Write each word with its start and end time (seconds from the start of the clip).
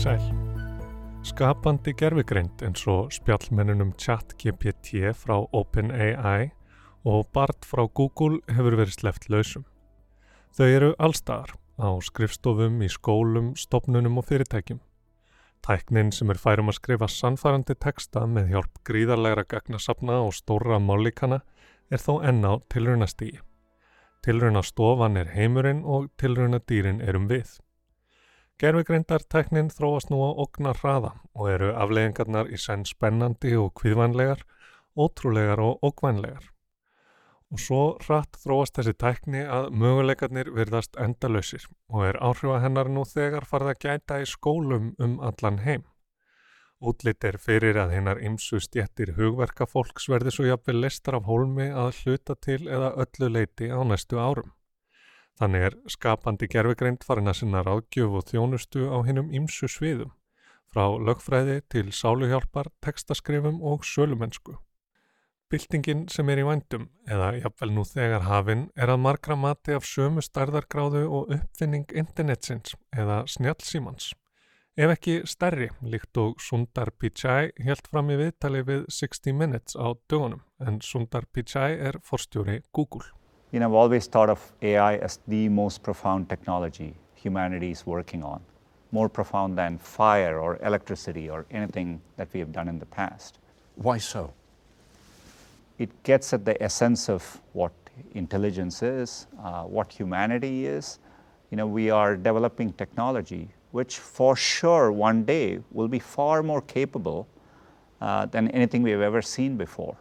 sæl. 0.00 0.22
Skapandi 1.28 1.92
gerfigreind 1.92 2.62
eins 2.64 2.86
og 2.88 3.10
spjallmennunum 3.12 3.90
ChatGPT 4.00 5.10
frá 5.12 5.34
OpenAI 5.52 6.48
og 7.04 7.26
BART 7.34 7.68
frá 7.68 7.84
Google 7.98 8.40
hefur 8.48 8.78
verið 8.80 8.96
sleft 8.96 9.28
lausum. 9.28 9.66
Þau 10.56 10.66
eru 10.66 10.90
allstaðar 10.96 11.52
á 11.76 11.88
skrifstofum, 12.00 12.80
í 12.80 12.88
skólum, 12.88 13.52
stopnunum 13.60 14.16
og 14.22 14.28
fyrirtækjum. 14.30 14.80
Tæknin 15.60 16.12
sem 16.16 16.32
er 16.32 16.40
færum 16.40 16.72
að 16.72 16.80
skrifa 16.80 17.08
sannfærandi 17.12 17.76
texta 17.76 18.24
með 18.24 18.54
hjálp 18.54 18.84
gríðarlegra 18.88 19.44
gagnasapna 19.52 20.22
og 20.24 20.32
stóra 20.32 20.80
mállíkana 20.80 21.42
er 21.92 22.00
þó 22.00 22.22
enná 22.24 22.56
tilrunastígi. 22.72 23.42
Tilrunastofan 24.24 25.20
er 25.20 25.34
heimurinn 25.36 25.84
og 25.84 26.08
tilrunadýrin 26.20 27.04
erum 27.04 27.28
við. 27.28 27.58
Gervigreindarteknin 28.60 29.70
þróast 29.72 30.10
nú 30.12 30.18
á 30.20 30.36
oknar 30.42 30.76
hraða 30.82 31.14
og 31.32 31.46
eru 31.48 31.70
afleggingarnar 31.80 32.50
í 32.52 32.58
senn 32.60 32.82
spennandi 32.84 33.54
og 33.56 33.70
kviðvænlegar, 33.80 34.42
ótrúlegar 35.00 35.62
og 35.64 35.86
okkvænlegar. 35.88 36.50
Og 37.50 37.62
svo 37.64 37.80
hratt 38.04 38.36
þróast 38.42 38.76
þessi 38.76 38.92
tækni 39.00 39.46
að 39.48 39.70
möguleikarnir 39.80 40.52
virðast 40.52 41.00
endalösir 41.00 41.64
og 41.88 42.04
er 42.10 42.20
áhrifa 42.20 42.60
hennar 42.60 42.92
nú 42.92 43.06
þegar 43.08 43.48
farða 43.48 43.78
gæta 43.80 44.20
í 44.20 44.28
skólum 44.28 44.92
um 45.00 45.16
allan 45.24 45.64
heim. 45.64 45.88
Útlitt 46.84 47.24
er 47.24 47.40
fyrir 47.40 47.80
að 47.80 47.96
hennar 47.96 48.20
ymsu 48.20 48.60
stjettir 48.60 49.16
hugverka 49.16 49.64
fólks 49.68 50.12
verði 50.12 50.36
svo 50.36 50.50
jafnvel 50.52 50.82
listar 50.84 51.16
af 51.16 51.24
hólmi 51.32 51.72
að 51.72 51.94
hluta 52.04 52.36
til 52.36 52.62
eða 52.68 52.92
öllu 53.06 53.32
leiti 53.40 53.72
á 53.72 53.80
næstu 53.88 54.20
árum. 54.20 54.52
Þannig 55.40 55.62
er 55.70 55.76
skapandi 55.88 56.46
gerfegreind 56.52 57.04
farin 57.06 57.30
að 57.30 57.38
sinna 57.38 57.62
ráðgjöf 57.64 58.16
og 58.18 58.26
þjónustu 58.28 58.90
á 58.92 59.00
hinnum 59.06 59.30
ymsu 59.32 59.70
sviðum, 59.72 60.10
frá 60.68 60.84
lögfræði 61.00 61.62
til 61.72 61.86
sáluhjálpar, 61.96 62.68
tekstaskrifum 62.84 63.62
og 63.64 63.86
sölumensku. 63.88 64.58
Byltingin 65.50 66.04
sem 66.12 66.28
er 66.30 66.42
í 66.42 66.44
vændum, 66.46 66.84
eða 67.08 67.30
jafnvel 67.40 67.72
nú 67.74 67.82
þegar 67.88 68.26
hafinn, 68.28 68.68
er 68.76 68.92
að 68.92 69.00
margra 69.02 69.34
mati 69.34 69.74
af 69.74 69.88
sömu 69.88 70.22
stærðargráðu 70.22 71.06
og 71.08 71.32
uppfinning 71.34 71.88
internetsins 71.90 72.76
eða 72.92 73.22
snjálfsímans. 73.26 74.12
Ef 74.76 74.92
ekki 74.92 75.16
stærri, 75.26 75.70
líkt 75.82 76.20
og 76.20 76.36
Sundar 76.44 76.92
Pichai 76.94 77.50
helt 77.64 77.88
fram 77.90 78.12
í 78.12 78.20
viðtali 78.20 78.60
við 78.68 78.84
60 78.92 79.34
Minutes 79.40 79.74
á 79.74 79.90
dögunum, 80.04 80.44
en 80.62 80.78
Sundar 80.84 81.26
Pichai 81.32 81.72
er 81.80 81.98
forstjóri 82.04 82.60
Google. 82.70 83.08
You 83.52 83.60
know, 83.60 83.66
I've 83.66 83.74
always 83.74 84.06
thought 84.06 84.30
of 84.30 84.52
AI 84.62 84.96
as 84.96 85.18
the 85.26 85.48
most 85.48 85.82
profound 85.82 86.28
technology 86.28 86.94
humanity 87.14 87.72
is 87.72 87.84
working 87.84 88.22
on, 88.22 88.40
more 88.92 89.08
profound 89.08 89.58
than 89.58 89.78
fire 89.78 90.38
or 90.38 90.58
electricity 90.62 91.28
or 91.28 91.46
anything 91.50 92.00
that 92.16 92.28
we 92.32 92.40
have 92.40 92.52
done 92.52 92.68
in 92.68 92.78
the 92.78 92.86
past. 92.86 93.38
Why 93.74 93.98
so? 93.98 94.32
It 95.78 95.90
gets 96.02 96.32
at 96.32 96.44
the 96.44 96.62
essence 96.62 97.08
of 97.08 97.40
what 97.52 97.72
intelligence 98.14 98.82
is, 98.82 99.26
uh, 99.42 99.64
what 99.64 99.92
humanity 99.92 100.66
is. 100.66 100.98
You 101.50 101.56
know, 101.56 101.66
we 101.66 101.90
are 101.90 102.16
developing 102.16 102.72
technology 102.74 103.48
which 103.72 103.98
for 103.98 104.36
sure 104.36 104.90
one 104.92 105.24
day 105.24 105.60
will 105.70 105.88
be 105.88 105.98
far 105.98 106.42
more 106.42 106.60
capable 106.62 107.26
uh, 108.00 108.26
than 108.26 108.48
anything 108.48 108.82
we 108.82 108.90
have 108.90 109.00
ever 109.00 109.22
seen 109.22 109.56
before. 109.56 109.96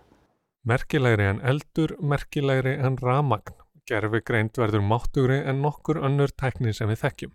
Merkilegri 0.67 1.23
en 1.23 1.37
eldur, 1.39 1.93
merkilegri 2.03 2.73
en 2.83 2.97
ramagn. 2.99 3.53
Gerfi 3.87 4.19
greint 4.27 4.57
verður 4.59 4.81
máttugri 4.83 5.37
en 5.47 5.61
nokkur 5.63 6.01
önnur 6.03 6.33
tækni 6.35 6.73
sem 6.75 6.89
við 6.91 6.99
þekkjum. 7.03 7.31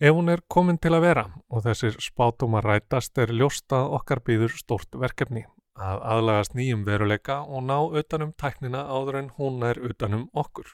Ef 0.00 0.14
hún 0.16 0.32
er 0.32 0.40
komin 0.48 0.78
til 0.80 0.94
að 0.96 1.04
vera 1.04 1.24
og 1.52 1.62
þessir 1.66 1.98
spátum 2.00 2.56
að 2.56 2.70
rætast 2.70 3.20
er 3.20 3.32
ljóstað 3.36 3.92
okkar 3.98 4.22
býður 4.24 4.56
stort 4.56 4.96
verkefni 4.96 5.44
að 5.76 6.00
aðlagast 6.14 6.56
nýjum 6.56 6.86
veruleika 6.88 7.42
og 7.44 7.66
ná 7.68 7.76
utanum 8.00 8.32
tæknina 8.40 8.86
áður 8.88 9.18
en 9.20 9.28
hún 9.36 9.60
er 9.68 9.80
utanum 9.84 10.30
okkur. 10.32 10.70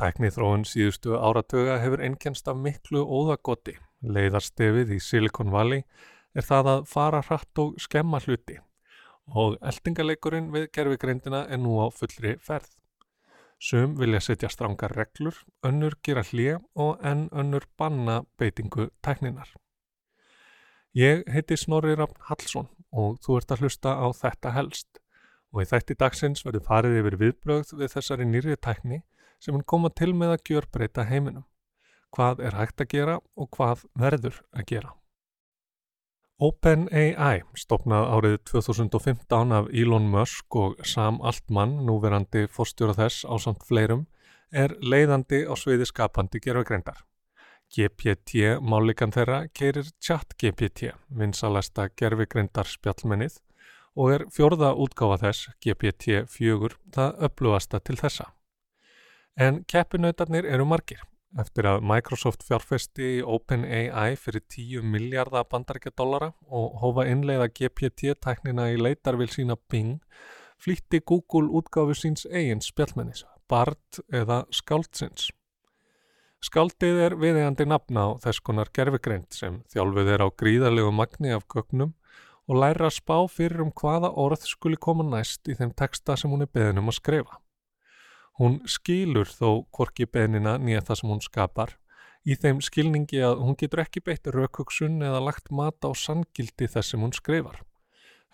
Tæknithróun 0.00 0.66
síðustu 0.68 1.16
áratöga 1.16 1.78
hefur 1.80 2.04
einkennst 2.04 2.48
af 2.48 2.60
miklu 2.60 3.04
óðagoti. 3.04 3.78
Leiðarstefið 4.04 4.92
í 4.96 5.00
Silicon 5.00 5.52
Valley 5.52 5.84
er 6.36 6.44
það 6.44 6.70
að 6.74 6.84
fara 6.92 7.24
hratt 7.24 7.64
og 7.64 7.80
skemma 7.80 8.20
hluti 8.20 8.58
og 9.30 9.58
eldingaleikurinn 9.62 10.50
við 10.54 10.68
gerfigreindina 10.74 11.44
er 11.48 11.60
nú 11.62 11.78
á 11.78 11.86
fullri 11.94 12.36
ferð. 12.40 12.70
Sum 13.62 13.94
vilja 13.98 14.20
setja 14.20 14.48
strangar 14.50 14.90
reglur, 14.96 15.36
önnur 15.62 15.94
gera 16.02 16.24
hlið 16.26 16.58
og 16.74 16.98
enn 17.06 17.28
önnur 17.30 17.68
banna 17.78 18.22
beitingu 18.38 18.88
tækninar. 19.02 19.52
Ég 20.98 21.22
heiti 21.30 21.56
Snorri 21.56 21.94
Raffn 21.94 22.26
Hallsson 22.26 22.66
og 22.90 23.20
þú 23.22 23.38
ert 23.38 23.54
að 23.54 23.62
hlusta 23.62 23.94
á 23.96 24.06
þetta 24.12 24.50
helst 24.56 24.98
og 25.52 25.62
í 25.62 25.68
þætti 25.68 25.96
dagsins 26.00 26.44
verður 26.44 26.66
farið 26.66 26.98
yfir 27.00 27.18
viðbrögð 27.22 27.72
við 27.78 27.94
þessari 27.94 28.26
nýri 28.28 28.56
tækni 28.56 29.02
sem 29.38 29.54
hann 29.54 29.68
koma 29.68 29.92
til 29.94 30.12
með 30.16 30.36
að 30.36 30.44
gjör 30.50 30.68
breyta 30.72 31.06
heiminum. 31.08 31.46
Hvað 32.12 32.42
er 32.44 32.58
hægt 32.58 32.82
að 32.84 32.90
gera 32.92 33.20
og 33.36 33.48
hvað 33.56 33.86
verður 33.96 34.42
að 34.52 34.68
gera? 34.74 34.92
OpenAI, 36.42 37.44
stopnað 37.54 38.08
árið 38.16 38.32
2015 38.50 39.52
af 39.54 39.68
Elon 39.70 40.08
Musk 40.10 40.56
og 40.58 40.80
Sam 40.82 41.20
Altman, 41.22 41.76
núverandi 41.86 42.48
fórstjóra 42.50 42.96
þess 42.98 43.22
á 43.30 43.34
samt 43.38 43.62
fleirum, 43.68 44.08
er 44.50 44.74
leiðandi 44.82 45.44
á 45.46 45.54
sviði 45.54 45.86
skapandi 45.86 46.40
gerfagreindar. 46.42 47.04
GPT 47.70 48.58
málikan 48.58 49.14
þeirra 49.14 49.44
keirir 49.54 49.86
ChatGPT, 50.02 50.90
vinsalesta 51.14 51.86
gerfigreindar 51.94 52.66
spjallmennið 52.66 53.38
og 53.94 54.12
er 54.16 54.26
fjörða 54.34 54.72
útgáfa 54.74 55.20
þess, 55.22 55.48
GPT-4, 55.62 56.74
það 56.90 57.24
öflugasta 57.28 57.78
til 57.86 58.00
þessa. 58.02 58.32
En 59.38 59.62
keppinautarnir 59.70 60.50
eru 60.50 60.66
margir. 60.66 61.06
Eftir 61.32 61.64
að 61.64 61.84
Microsoft 61.88 62.42
fjárfesti 62.44 63.22
OpenAI 63.24 64.18
fyrir 64.20 64.42
10 64.52 64.84
miljardar 64.84 65.46
bandarækjadólara 65.48 66.34
og 66.52 66.74
hófa 66.82 67.06
innleiða 67.08 67.46
GPT-tæknina 67.48 68.66
í 68.74 68.76
leitarvil 68.76 69.30
sína 69.32 69.56
Bing, 69.72 70.02
flýtti 70.60 71.00
Google 71.00 71.48
útgáfu 71.48 71.96
síns 71.96 72.26
eigin 72.28 72.60
spjallmennis, 72.60 73.24
BART 73.48 74.02
eða 74.12 74.42
Skáldsins. 74.52 75.30
Skáldið 76.44 77.00
er 77.06 77.16
viðegandi 77.16 77.64
nafna 77.70 78.04
á 78.12 78.20
þess 78.26 78.44
konar 78.44 78.68
gerfigreind 78.74 79.32
sem 79.32 79.62
þjálfuð 79.72 80.12
er 80.12 80.26
á 80.26 80.28
gríðarlegu 80.28 80.92
magni 80.92 81.32
af 81.32 81.46
gögnum 81.48 81.94
og 82.44 82.60
læra 82.60 82.90
að 82.90 82.98
spá 82.98 83.16
fyrir 83.30 83.62
um 83.64 83.72
hvaða 83.72 84.12
orð 84.20 84.44
skuli 84.50 84.76
koma 84.76 85.06
næst 85.06 85.48
í 85.48 85.56
þeim 85.56 85.72
teksta 85.78 86.18
sem 86.18 86.34
hún 86.34 86.44
er 86.44 86.52
beðin 86.52 86.82
um 86.82 86.92
að 86.92 86.98
skrifa. 86.98 87.40
Hún 88.42 88.56
skilur 88.66 89.28
þó 89.30 89.68
korki 89.70 90.02
benina 90.10 90.56
nýja 90.58 90.80
það 90.82 90.96
sem 90.98 91.10
hún 91.12 91.20
skapar 91.22 91.72
í 92.26 92.34
þeim 92.34 92.58
skilningi 92.66 93.20
að 93.22 93.42
hún 93.46 93.54
getur 93.60 93.82
ekki 93.84 94.00
beitt 94.02 94.26
raukugsun 94.34 94.96
eða 95.06 95.20
lagt 95.22 95.52
mat 95.54 95.86
á 95.86 95.94
sangildi 95.94 96.66
þess 96.72 96.90
sem 96.90 97.04
hún 97.06 97.14
skrifar. 97.14 97.60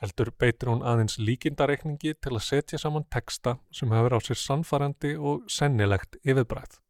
Heldur 0.00 0.30
beitur 0.41 0.70
hún 0.72 0.80
aðeins 0.80 1.19
líkindareikningi 1.20 2.14
til 2.24 2.32
að 2.38 2.46
setja 2.46 2.80
saman 2.80 3.04
teksta 3.12 3.58
sem 3.69 3.92
hefur 3.92 4.16
á 4.16 4.20
sér 4.24 4.41
sannfarandi 4.41 5.12
og 5.19 5.44
sennilegt 5.52 6.16
yfirbræð. 6.25 6.80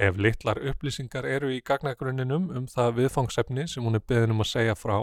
Ef 0.00 0.16
litlar 0.16 0.62
upplýsingar 0.72 1.28
eru 1.28 1.52
í 1.52 1.60
gagnagruninum 1.60 2.48
um 2.48 2.72
það 2.72 2.96
viðfangsefni 3.02 3.68
sem 3.68 3.84
hún 3.84 4.00
er 4.00 4.06
beðin 4.08 4.32
um 4.32 4.40
að 4.40 4.52
segja 4.54 4.80
frá, 4.80 5.02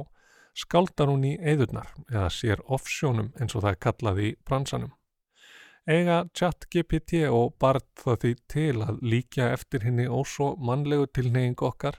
skaldar 0.58 1.14
hún 1.14 1.30
í 1.30 1.38
eðurnar 1.38 1.94
eða 2.10 2.34
sér 2.34 2.66
offsjónum 2.66 3.36
eins 3.38 3.54
og 3.54 3.68
það 3.68 3.72
er 3.76 3.82
kallað 3.86 4.26
í 4.32 4.36
bransanum 4.50 4.98
eiga 5.84 6.30
chat 6.34 6.66
GPT 6.72 7.26
og 7.28 7.58
BART 7.60 7.84
það 8.00 8.20
því 8.22 8.30
til 8.48 8.84
að 8.86 9.02
líka 9.04 9.50
eftir 9.52 9.84
henni 9.84 10.06
ósó 10.08 10.54
mannlegu 10.56 11.10
tilneying 11.12 11.60
okkar 11.60 11.98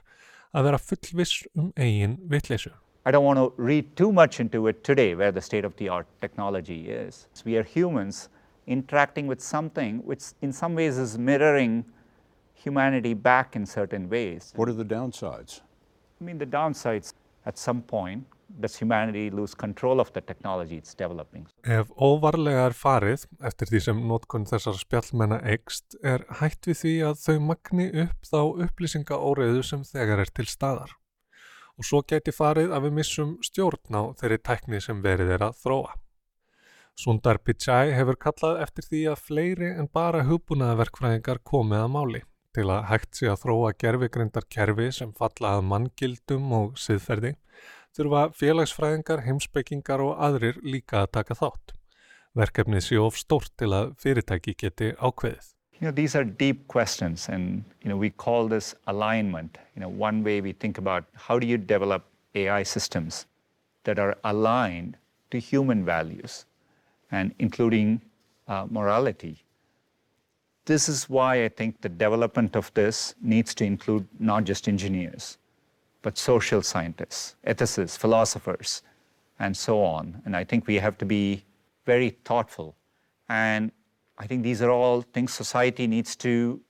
að 0.55 0.65
vera 0.69 0.79
fullviss 0.81 1.43
um 1.53 1.71
eigin 1.77 2.17
vitleysu. 2.31 2.71
I 3.05 3.11
don't 3.11 3.23
want 3.23 3.37
to 3.37 3.53
read 3.61 3.95
too 3.95 4.11
much 4.11 4.39
into 4.39 4.65
it 4.67 4.83
today 4.83 5.13
where 5.13 5.31
the 5.31 5.41
state 5.41 5.65
of 5.65 5.75
the 5.77 5.89
art 5.89 6.07
technology 6.19 6.89
is. 6.89 7.27
We 7.45 7.57
are 7.57 7.63
humans 7.63 8.29
interacting 8.65 9.27
with 9.27 9.41
something 9.41 10.01
which 10.03 10.33
in 10.41 10.51
some 10.51 10.73
ways 10.73 10.97
is 10.97 11.17
mirroring 11.19 11.85
humanity 12.55 13.13
back 13.13 13.55
in 13.55 13.67
certain 13.67 14.09
ways. 14.09 14.51
What 14.55 14.67
are 14.69 14.73
the 14.73 14.83
downsides? 14.83 15.61
I 16.19 16.23
mean, 16.23 16.39
the 16.39 16.47
downsides 16.47 17.13
at 17.45 17.59
some 17.59 17.83
point 17.83 18.25
Ef 21.77 21.91
óvarlega 21.95 22.67
er 22.69 22.75
farið, 22.77 23.25
eftir 23.49 23.71
því 23.71 23.81
sem 23.87 24.03
nótkunn 24.09 24.47
þessar 24.49 24.77
spjallmenna 24.79 25.41
eikst, 25.43 25.97
er 26.03 26.23
hætt 26.39 26.69
við 26.69 26.79
því 26.81 26.93
að 27.09 27.19
þau 27.25 27.39
magni 27.49 27.89
upp 28.05 28.29
þá 28.29 28.39
upplýsingaóriðu 28.67 29.65
sem 29.67 29.83
þegar 29.87 30.23
er 30.23 30.31
til 30.31 30.47
staðar. 30.51 30.95
Og 31.75 31.87
svo 31.89 31.99
geti 32.07 32.31
farið 32.31 32.71
að 32.71 32.87
við 32.87 32.97
missum 33.01 33.35
stjórn 33.43 33.99
á 33.99 34.03
þeirri 34.21 34.39
tækni 34.47 34.79
sem 34.83 35.01
verið 35.03 35.35
er 35.35 35.49
að 35.49 35.59
þróa. 35.63 35.97
Sundar 36.95 37.41
Pichai 37.43 37.91
hefur 37.91 38.15
kallað 38.15 38.61
eftir 38.63 38.85
því 38.87 39.01
að 39.11 39.23
fleiri 39.25 39.73
en 39.75 39.89
bara 39.91 40.23
hugbúnaðaverkfræðingar 40.29 41.43
komið 41.43 41.83
að 41.83 41.93
máli. 41.97 42.23
til 42.55 42.69
að 42.71 42.85
hægt 42.87 43.17
sé 43.17 43.27
að 43.27 43.41
þróa 43.41 43.69
gerfigreindar 43.83 44.45
kerfi 44.47 44.85
sem 44.95 45.09
falla 45.17 45.57
að 45.57 45.65
manngildum 45.67 46.53
og 46.55 46.77
siðferði 46.79 47.33
þurfa 47.95 48.29
félagsfræðingar, 48.35 49.23
heimsbyggingar 49.23 50.03
og 50.03 50.17
aðrir 50.19 50.57
líka 50.63 51.05
að 51.05 51.11
taka 51.19 51.37
þátt. 51.39 51.75
Verkefnið 52.35 52.83
sé 52.83 52.97
of 52.99 53.15
stórt 53.15 53.53
til 53.55 53.71
að 53.71 53.93
fyrirtæki 54.03 54.55
geti 54.59 54.91
ákveðið. 54.99 55.53
You 55.79 55.87
know, 55.87 55.91
these 55.91 56.15
are 56.15 56.23
deep 56.23 56.67
questions, 56.67 57.27
and 57.29 57.63
you 57.83 57.89
know, 57.89 57.97
we 57.97 58.09
call 58.09 58.47
this 58.47 58.75
alignment. 58.87 59.57
You 59.75 59.81
know, 59.81 59.89
one 59.89 60.23
way 60.23 60.41
we 60.41 60.53
think 60.53 60.77
about 60.77 61.03
how 61.13 61.39
do 61.39 61.47
you 61.47 61.57
develop 61.57 62.03
AI 62.33 62.63
systems 62.63 63.25
that 63.83 63.99
are 63.99 64.17
aligned 64.23 64.97
to 65.31 65.39
human 65.39 65.85
values, 65.85 66.45
and 67.11 67.33
including 67.39 68.01
uh, 68.47 68.65
morality. 68.69 69.43
This 70.65 70.89
is 70.89 71.09
why 71.09 71.43
I 71.43 71.49
think 71.49 71.81
the 71.81 71.89
development 71.89 72.55
of 72.55 72.73
this 72.73 73.15
needs 73.21 73.53
to 73.55 73.63
include 73.65 74.07
not 74.19 74.45
just 74.45 74.67
engineers, 74.67 75.37
but 76.05 76.17
social 76.17 76.61
scientists, 76.61 77.35
ethicists, 77.47 77.97
philosophers, 77.97 78.83
and 79.39 79.57
so 79.57 79.81
on. 79.83 80.21
And 80.25 80.35
I 80.41 80.43
think 80.49 80.67
we 80.67 80.75
have 80.75 80.97
to 80.99 81.05
be 81.05 81.43
very 81.85 82.09
thoughtful 82.27 82.75
and 83.27 83.71
I 84.17 84.27
think 84.27 84.43
these 84.43 84.61
are 84.61 84.71
all 84.71 85.01
things 85.01 85.33
society 85.33 85.87
needs 85.87 86.15
to 86.17 86.61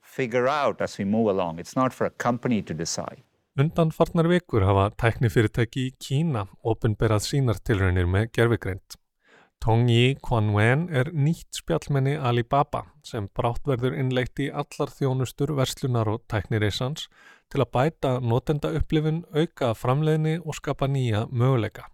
figure 0.00 0.48
out 0.48 0.80
as 0.80 0.98
we 0.98 1.04
move 1.04 1.28
along. 1.28 1.58
It's 1.58 1.76
not 1.76 1.92
for 1.92 2.06
a 2.06 2.10
company 2.10 2.62
to 2.62 2.74
decide. 2.74 3.22
Undanfarnar 3.58 4.26
vikur 4.32 4.64
hafa 4.64 4.86
tæknifyrirtæki 5.02 5.82
í 5.90 5.92
Kína 6.04 6.46
ofinberað 6.72 7.26
sínartilraunir 7.26 8.08
með 8.08 8.30
gerfigreint. 8.38 8.96
Tong 9.60 9.90
Yi 9.92 10.14
Quan 10.24 10.54
Wen 10.54 10.86
er 10.88 11.10
nýtt 11.12 11.58
spjallmenni 11.58 12.14
Alibaba 12.16 12.86
sem 13.04 13.26
brátt 13.36 13.66
verður 13.68 13.92
innleitt 14.00 14.40
í 14.40 14.46
allar 14.48 14.88
þjónustur, 14.94 15.52
verslunar 15.58 16.08
og 16.08 16.22
tæknireysans 16.32 17.10
til 17.52 17.60
að 17.60 17.68
bæta 17.76 18.14
notenda 18.24 18.70
upplifun, 18.78 19.20
auka 19.36 19.74
framleiðni 19.76 20.38
og 20.40 20.56
skapa 20.56 20.88
nýja 20.88 21.26
möguleika. 21.28 21.90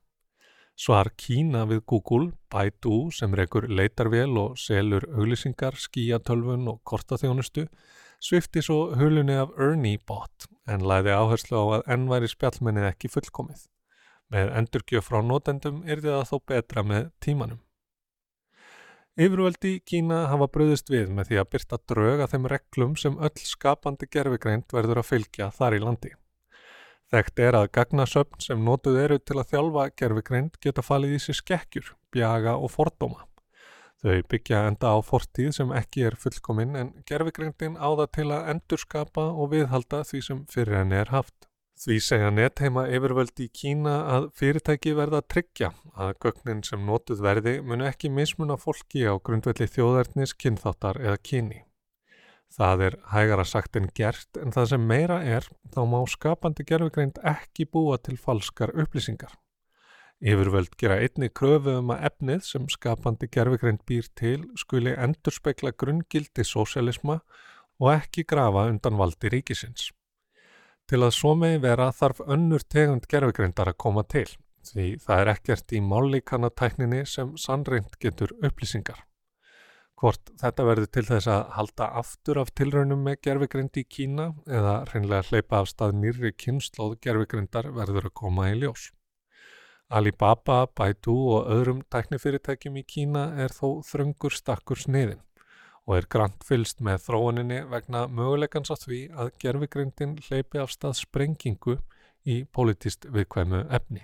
Svar 0.78 1.10
Kína 1.18 1.64
við 1.66 1.82
Google, 1.90 2.30
Baidu 2.52 3.10
sem 3.10 3.34
rekur 3.34 3.66
leitarvél 3.66 4.38
og 4.38 4.58
selur 4.62 5.08
auglýsingar, 5.10 5.74
skíatölfun 5.74 6.68
og 6.70 6.84
kortaþjónustu 6.86 7.66
svifti 8.22 8.62
svo 8.62 8.92
hulunni 8.94 9.34
af 9.42 9.56
Ernie 9.58 9.98
bot 9.98 10.46
en 10.70 10.86
læði 10.86 11.18
áherslu 11.18 11.58
á 11.58 11.64
að 11.80 11.88
ennværi 11.96 12.30
spjallmennið 12.30 12.92
ekki 12.92 13.10
fullkomið. 13.10 13.66
Með 14.34 14.50
endurgjöf 14.58 15.06
frá 15.06 15.20
nótendum 15.22 15.84
er 15.86 16.02
það 16.02 16.24
þó 16.30 16.36
betra 16.50 16.82
með 16.82 17.10
tímanum. 17.22 17.62
Yfirvöldi 19.16 19.78
Kína 19.88 20.26
hafa 20.28 20.48
bröðist 20.52 20.90
við 20.92 21.08
með 21.16 21.30
því 21.30 21.38
að 21.40 21.50
byrta 21.54 21.76
dröga 21.88 22.26
þeim 22.28 22.48
reglum 22.52 22.96
sem 23.00 23.14
öll 23.16 23.46
skapandi 23.48 24.08
gerfigreint 24.12 24.74
verður 24.76 25.00
að 25.00 25.08
fylgja 25.10 25.48
þar 25.56 25.76
í 25.78 25.80
landi. 25.80 26.12
Þekkt 27.14 27.40
er 27.46 27.56
að 27.56 27.70
gagnasöfn 27.78 28.42
sem 28.42 28.66
notuð 28.66 28.98
eru 29.04 29.16
til 29.22 29.38
að 29.38 29.54
þjálfa 29.54 29.86
gerfigreind 30.02 30.60
geta 30.60 30.82
falið 30.82 31.16
í 31.16 31.22
sig 31.22 31.38
skekkjur, 31.38 31.94
bjaga 32.12 32.58
og 32.58 32.72
fordóma. 32.74 33.24
Þau 34.04 34.20
byggja 34.28 34.66
enda 34.68 34.92
á 34.92 34.98
fortíð 35.00 35.52
sem 35.56 35.72
ekki 35.72 36.04
er 36.10 36.18
fullkominn 36.20 36.76
en 36.76 36.90
gerfigreindin 37.08 37.78
áða 37.80 38.10
til 38.18 38.28
að 38.34 38.50
endurskapa 38.52 39.30
og 39.32 39.54
viðhalda 39.54 40.02
því 40.04 40.24
sem 40.28 40.42
fyrir 40.52 40.82
henni 40.82 40.98
er 41.00 41.14
haft. 41.14 41.45
Því 41.76 41.96
segja 42.00 42.30
netheima 42.32 42.86
yfirvöldi 42.88 43.50
í 43.50 43.52
Kína 43.52 43.94
að 44.14 44.26
fyrirtæki 44.38 44.94
verða 44.96 45.18
tryggja 45.28 45.74
að 45.92 46.14
gögnin 46.24 46.62
sem 46.64 46.86
notuð 46.88 47.20
verði 47.26 47.52
munu 47.60 47.84
ekki 47.84 48.08
mismuna 48.08 48.56
fólki 48.56 49.02
á 49.04 49.12
grundvelli 49.20 49.66
þjóðarnis, 49.68 50.32
kynþáttar 50.40 51.02
eða 51.02 51.18
kyni. 51.20 51.58
Það 52.56 52.84
er 52.86 52.96
hægara 53.12 53.44
sagt 53.44 53.76
en 53.76 53.90
gert 53.92 54.40
en 54.40 54.54
það 54.56 54.70
sem 54.70 54.86
meira 54.88 55.18
er 55.36 55.48
þá 55.74 55.80
má 55.92 55.98
skapandi 56.08 56.64
gerfugreind 56.64 57.20
ekki 57.34 57.68
búa 57.68 57.98
til 58.00 58.16
falskar 58.16 58.72
upplýsingar. 58.72 59.34
Yfirvöld 60.24 60.78
gera 60.80 60.96
einni 61.04 61.28
kröfu 61.28 61.76
um 61.82 61.92
að 61.92 62.08
efnið 62.08 62.48
sem 62.48 62.70
skapandi 62.72 63.28
gerfugreind 63.28 63.84
býr 63.84 64.08
til 64.16 64.46
skuli 64.56 64.96
endur 64.96 65.36
spekla 65.36 65.76
grungildi 65.76 66.48
sósialisma 66.54 67.20
og 67.76 67.92
ekki 67.98 68.24
grafa 68.24 68.64
undan 68.72 68.96
valdi 68.96 69.36
ríkisins. 69.36 69.90
Til 70.86 71.00
að 71.02 71.16
svo 71.16 71.32
megi 71.34 71.58
vera 71.64 71.88
þarf 71.90 72.20
önnur 72.30 72.62
tegund 72.70 73.08
gerfugreindar 73.10 73.72
að 73.72 73.80
koma 73.82 74.04
til 74.06 74.28
því 74.68 74.84
það 75.02 75.22
er 75.22 75.30
ekkert 75.32 75.72
í 75.74 75.80
mállíkana 75.82 76.50
tækninni 76.60 77.00
sem 77.10 77.32
sannreint 77.42 77.96
getur 78.02 78.34
upplýsingar. 78.38 79.00
Hvort 79.98 80.30
þetta 80.38 80.66
verður 80.68 80.90
til 80.92 81.04
þess 81.08 81.30
að 81.32 81.42
halda 81.56 81.88
aftur 82.00 82.40
af 82.42 82.52
tilraunum 82.58 83.02
með 83.02 83.18
gerfigrind 83.26 83.80
í 83.80 83.86
Kína 83.96 84.28
eða 84.46 84.76
hreinlega 84.90 85.26
hleypa 85.30 85.62
af 85.62 85.70
stað 85.72 85.98
nýri 86.02 86.34
kynnslóð 86.44 86.98
gerfigrindar 87.02 87.72
verður 87.74 88.10
að 88.10 88.16
koma 88.22 88.50
í 88.52 88.58
ljós. 88.60 88.90
Alibaba, 89.88 90.66
Baidu 90.66 91.16
og 91.34 91.50
öðrum 91.54 91.82
tæknifyrirtækjum 91.94 92.78
í 92.82 92.86
Kína 92.94 93.28
er 93.42 93.54
þó 93.54 93.80
þröngur 93.86 94.34
stakkur 94.38 94.82
sniðin 94.82 95.22
og 95.86 95.96
er 96.00 96.08
grant 96.10 96.42
fylst 96.44 96.82
með 96.82 97.04
þróuninni 97.06 97.60
vegna 97.70 98.06
mögulegans 98.10 98.72
á 98.74 98.76
því 98.76 99.00
að 99.14 99.32
gerfigrindin 99.42 100.18
hleypi 100.26 100.60
af 100.62 100.74
stað 100.74 100.98
sprengingu 101.00 101.78
í 102.26 102.42
politist 102.50 103.06
viðkvæmu 103.14 103.66
efni. 103.70 104.02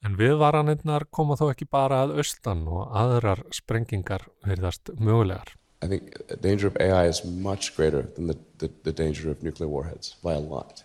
En 0.00 0.16
viðvaranirnar 0.16 1.04
koma 1.12 1.36
þó 1.36 1.50
ekki 1.50 1.68
bara 1.68 2.00
að 2.06 2.16
austan 2.22 2.64
og 2.72 2.88
aðrar 2.96 3.42
sprengingar 3.52 4.24
verðast 4.46 4.94
mögulegar. 4.96 5.52
I 5.82 5.88
think 5.88 6.16
the 6.28 6.36
danger 6.36 6.68
of 6.68 6.76
AI 6.80 7.06
is 7.08 7.24
much 7.24 7.76
greater 7.76 8.02
than 8.02 8.26
the, 8.26 8.36
the, 8.58 8.70
the 8.84 8.92
danger 8.92 9.30
of 9.30 9.42
nuclear 9.42 9.68
warheads 9.68 10.16
by 10.22 10.32
a 10.32 10.40
lot. 10.40 10.84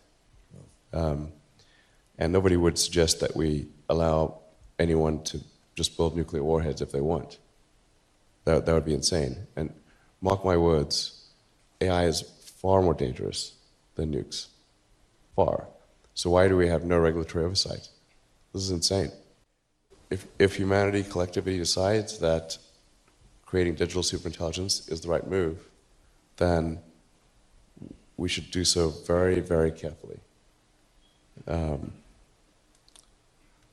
Um, 0.93 1.31
and 2.17 2.31
nobody 2.31 2.55
would 2.55 2.77
suggest 2.77 3.19
that 3.19 3.35
we 3.35 3.67
allow 3.89 4.39
anyone 4.79 5.23
to 5.23 5.39
just 5.75 5.97
build 5.97 6.15
nuclear 6.15 6.43
warheads 6.43 6.81
if 6.81 6.91
they 6.91 7.01
want. 7.01 7.37
That, 8.45 8.65
that 8.65 8.73
would 8.73 8.85
be 8.85 8.93
insane. 8.93 9.47
And 9.55 9.73
mark 10.21 10.43
my 10.43 10.57
words, 10.57 11.25
AI 11.81 12.05
is 12.05 12.21
far 12.21 12.81
more 12.81 12.93
dangerous 12.93 13.53
than 13.95 14.13
nukes. 14.13 14.47
Far. 15.35 15.67
So 16.13 16.29
why 16.29 16.47
do 16.47 16.55
we 16.55 16.67
have 16.67 16.83
no 16.85 16.97
regulatory 16.97 17.43
oversight? 17.45 17.89
This 18.53 18.63
is 18.63 18.71
insane. 18.71 19.11
If, 20.09 20.25
if 20.39 20.55
humanity 20.55 21.03
collectively 21.03 21.57
decides 21.57 22.19
that 22.19 22.57
creating 23.45 23.75
digital 23.75 24.01
superintelligence 24.01 24.91
is 24.91 25.01
the 25.01 25.09
right 25.09 25.27
move, 25.27 25.57
then 26.37 26.79
we 28.17 28.29
should 28.29 28.49
do 28.51 28.63
so 28.63 28.89
very, 28.89 29.39
very 29.41 29.71
carefully. 29.71 30.19
Um, 31.47 31.91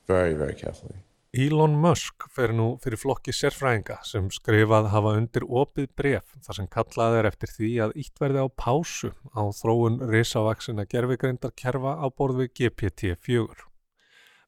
very, 0.05 0.33
very 0.33 0.53
carefully. 0.53 0.95
Elon 1.33 1.73
Musk 1.81 2.27
fer 2.29 2.51
nú 2.53 2.75
fyrir 2.77 2.99
flokki 3.01 3.33
sérfræðinga 3.33 3.95
sem 4.05 4.27
skrifað 4.29 4.91
hafa 4.91 5.15
undir 5.17 5.45
opið 5.49 5.87
bref 5.97 6.35
þar 6.45 6.57
sem 6.59 6.67
kallað 6.75 7.15
er 7.17 7.27
eftir 7.31 7.49
því 7.49 7.69
að 7.85 7.95
ítt 8.03 8.21
verði 8.21 8.43
á 8.45 8.47
pásu 8.53 9.09
á 9.33 9.41
þróun 9.57 9.97
risavaksina 10.11 10.85
gerfigreindar 10.91 11.55
kerfa 11.57 11.95
á 11.97 12.05
borð 12.13 12.43
við 12.43 12.51
GPT-4. 12.59 13.65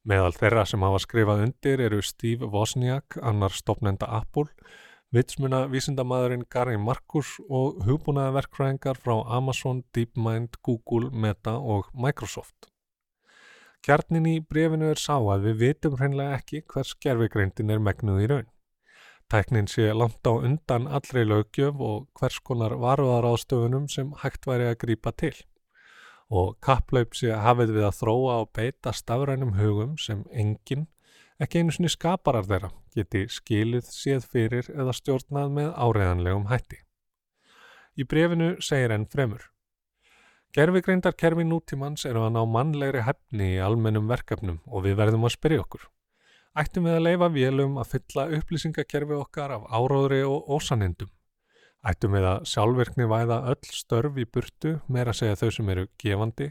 Meðal 0.05 0.37
þeirra 0.37 0.67
sem 0.69 0.85
hafa 0.85 1.01
skrifað 1.01 1.41
undir 1.47 1.83
eru 1.87 2.03
Steve 2.05 2.51
Wozniak, 2.53 3.17
annar 3.17 3.57
stopnenda 3.57 4.05
Apple, 4.19 4.45
vitsmuna 5.09 5.63
vísindamæðurinn 5.73 6.45
Gary 6.53 6.77
Marcus 6.77 7.39
og 7.49 7.81
hugbúnaða 7.89 8.37
verkfræðingar 8.43 9.01
frá 9.01 9.23
Amazon, 9.25 9.81
DeepMind, 9.97 10.61
Google, 10.61 11.09
Meta 11.09 11.57
og 11.57 11.89
Microsoft. 11.97 12.75
Kjarnin 13.85 14.25
í 14.25 14.39
brefinu 14.41 14.87
er 14.89 14.97
sá 14.97 15.19
að 15.19 15.43
við 15.45 15.59
vitum 15.61 15.95
hreinlega 15.99 16.39
ekki 16.39 16.63
hvers 16.73 16.95
gerfigreindin 17.05 17.69
er 17.69 17.83
megnuð 17.85 18.23
í 18.23 18.29
raun. 18.31 18.47
Tæknin 19.29 19.69
sé 19.69 19.91
langt 19.93 20.25
á 20.25 20.33
undan 20.33 20.87
allri 20.89 21.21
lögjöf 21.25 21.83
og 21.89 22.07
hvers 22.17 22.39
konar 22.41 22.73
varuðaráðstöfunum 22.81 23.85
sem 23.93 24.09
hægt 24.23 24.49
væri 24.49 24.71
að 24.71 24.79
grýpa 24.85 25.13
til 25.13 25.35
og 26.33 26.55
kapplaup 26.65 27.13
sé 27.13 27.29
hafið 27.37 27.75
við 27.75 27.85
að 27.85 27.97
þróa 27.99 28.41
og 28.41 28.51
beita 28.57 28.93
stafrænum 28.97 29.53
hugum 29.59 29.95
sem 30.01 30.23
enginn, 30.33 30.87
ekki 31.37 31.61
einu 31.61 31.75
svoni 31.75 31.91
skaparar 31.93 32.47
þeirra, 32.49 32.71
geti 32.95 33.27
skilið 33.29 33.85
séð 33.93 34.25
fyrir 34.31 34.71
eða 34.73 34.97
stjórnað 34.97 35.53
með 35.59 35.73
áreðanlegum 35.77 36.47
hætti. 36.49 36.81
Í 38.01 38.09
brefinu 38.09 38.55
segir 38.65 38.97
enn 38.97 39.05
fremur. 39.05 39.45
Gerfigreindar 40.55 41.17
kerfi 41.19 41.43
nútímans 41.43 42.05
eru 42.07 42.21
að 42.24 42.38
ná 42.38 42.45
mannlegri 42.47 43.01
hefni 43.03 43.50
í 43.57 43.59
almennum 43.59 44.07
verkefnum 44.07 44.62
og 44.71 44.85
við 44.85 44.93
verðum 45.01 45.27
að 45.27 45.33
spyrja 45.35 45.65
okkur. 45.65 45.81
Ættum 46.55 46.88
við 46.88 46.95
að 46.95 47.05
leifa 47.09 47.27
vélum 47.33 47.75
að 47.81 47.89
fylla 47.91 48.29
upplýsingakerfi 48.38 49.17
okkar 49.19 49.57
af 49.57 49.65
áráðri 49.67 50.21
og 50.24 50.47
ósanindum 50.55 51.12
Ættum 51.85 52.15
við 52.15 52.24
að 52.25 52.45
sjálfvirkni 52.50 53.05
væða 53.12 53.41
öll 53.51 53.67
störf 53.75 54.15
í 54.17 54.24
burtu, 54.25 54.71
meira 54.88 55.13
segja 55.13 55.35
þau 55.38 55.51
sem 55.57 55.67
eru 55.75 55.83
gefandi. 56.01 56.47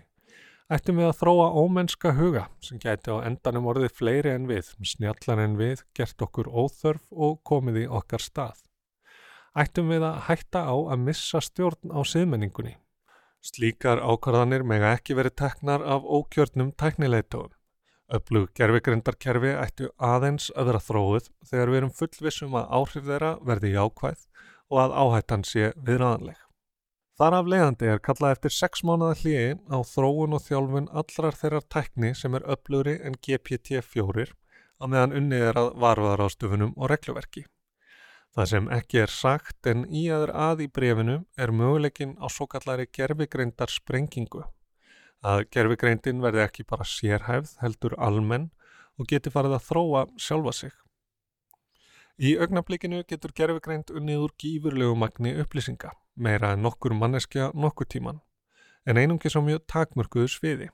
Ættum 0.70 1.00
við 1.00 1.08
að 1.08 1.16
þróa 1.22 1.48
ómennska 1.64 2.12
huga 2.14 2.44
sem 2.62 2.78
gæti 2.84 3.10
á 3.10 3.24
endanum 3.24 3.66
orðið 3.72 3.96
fleiri 3.96 4.34
en 4.36 4.46
við, 4.52 4.70
snjallan 4.84 5.42
en 5.48 5.58
við, 5.58 5.82
gert 5.96 6.28
okkur 6.28 6.52
óþörf 6.52 7.08
og 7.10 7.40
komið 7.42 7.82
í 7.82 7.88
okkar 7.88 8.22
stað. 8.22 8.62
Ættum 9.58 9.90
við 9.90 10.06
að 10.06 10.22
hætta 10.28 10.68
á 10.70 10.76
að 10.76 11.04
missa 11.08 11.42
stjórn 11.42 11.90
á 11.90 12.00
siðmenningunni 12.06 12.76
Slíkar 13.44 14.00
ákvarðanir 14.00 14.62
mega 14.64 14.94
ekki 14.96 15.18
verið 15.18 15.34
teknar 15.36 15.82
af 15.84 16.06
ókjörnum 16.08 16.70
tæknileitóum. 16.80 17.50
Öflug 18.16 18.54
gerfigrindarkerfi 18.56 19.50
ættu 19.60 19.90
aðeins 20.00 20.46
að 20.56 20.70
vera 20.70 20.80
þróið 20.86 21.28
þegar 21.50 21.72
við 21.72 21.78
erum 21.80 21.92
fullvissum 21.98 22.56
að 22.56 22.72
áhrif 22.78 23.04
þeirra 23.10 23.34
verði 23.50 23.74
jákvæð 23.74 24.24
og 24.72 24.80
að 24.84 24.96
áhættan 25.02 25.44
sé 25.44 25.70
viðræðanleg. 25.76 26.40
Þar 27.20 27.36
af 27.38 27.50
leiðandi 27.52 27.90
er 27.92 28.00
kallað 28.08 28.36
eftir 28.38 28.56
6 28.62 28.84
mánuða 28.88 29.18
hlýi 29.20 29.46
á 29.68 29.78
þróun 29.92 30.38
og 30.38 30.44
þjálfun 30.46 30.88
allrar 31.02 31.36
þeirrar 31.42 31.68
tækni 31.76 32.14
sem 32.16 32.34
er 32.34 32.48
öflugri 32.56 32.96
en 33.04 33.20
GPT-4 33.26 34.30
á 34.80 34.84
meðan 34.88 35.18
unnið 35.20 35.50
er 35.50 35.60
að 35.60 35.74
varfaðarástufunum 35.84 36.72
og 36.80 36.90
regluverki. 36.90 37.44
Það 38.34 38.48
sem 38.50 38.64
ekki 38.74 38.98
er 38.98 39.12
sagt 39.14 39.68
en 39.70 39.84
í 39.94 40.08
aður 40.10 40.32
að 40.34 40.64
í 40.64 40.66
brefinu 40.76 41.20
er 41.38 41.52
möguleikin 41.54 42.16
á 42.18 42.26
svo 42.26 42.48
kallari 42.50 42.88
gerfigreindar 42.90 43.70
sprengingu. 43.70 44.42
Að 45.22 45.44
gerfigreindin 45.54 46.22
verði 46.24 46.42
ekki 46.42 46.66
bara 46.66 46.86
sérhæfð 46.88 47.54
heldur 47.62 47.94
almenn 47.94 48.48
og 48.98 49.06
geti 49.12 49.30
farið 49.30 49.54
að 49.60 49.68
þróa 49.68 50.02
sjálfa 50.18 50.56
sig. 50.58 50.74
Í 52.18 52.34
augnablikinu 52.42 53.04
getur 53.06 53.34
gerfigreind 53.38 53.94
unnið 53.94 54.26
úr 54.26 54.34
gífurlegu 54.42 54.98
magni 54.98 55.36
upplýsinga, 55.38 55.94
meira 56.14 56.52
en 56.54 56.66
nokkur 56.66 56.94
manneskja 56.94 57.52
nokkur 57.54 57.86
tíman, 57.86 58.20
en 58.86 58.98
einungi 58.98 59.30
svo 59.30 59.42
mjög 59.46 59.62
takmörkuðu 59.70 60.30
sviði. 60.30 60.68